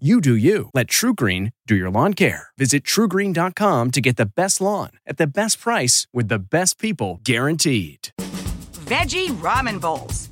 [0.00, 0.70] You do you.
[0.74, 2.48] Let TruGreen do your lawn care.
[2.58, 7.20] Visit trugreen.com to get the best lawn at the best price with the best people
[7.22, 8.08] guaranteed.
[8.86, 10.30] Veggie ramen bowls.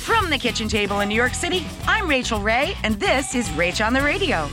[0.00, 3.86] From the kitchen table in New York City, I'm Rachael Ray, and this is Rach
[3.86, 4.48] on the Radio.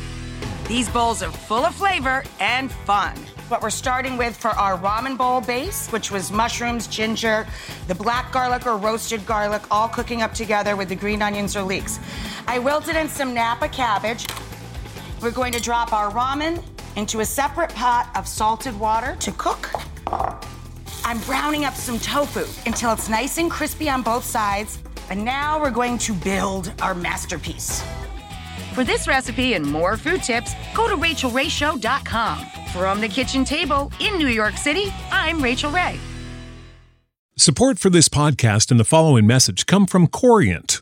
[0.68, 3.16] These bowls are full of flavor and fun.
[3.48, 7.46] What we're starting with for our ramen bowl base, which was mushrooms, ginger,
[7.88, 11.62] the black garlic or roasted garlic, all cooking up together with the green onions or
[11.62, 12.00] leeks.
[12.48, 14.26] I wilted in some Napa cabbage.
[15.22, 16.64] We're going to drop our ramen
[16.96, 19.70] into a separate pot of salted water to cook.
[21.04, 24.80] I'm browning up some tofu until it's nice and crispy on both sides.
[25.12, 27.84] And now we're going to build our masterpiece.
[28.74, 32.65] For this recipe and more food tips, go to rachaelrayshow.com.
[32.76, 35.98] From the kitchen table in New York City, I'm Rachael Ray.
[37.38, 40.82] Support for this podcast and the following message come from Corient.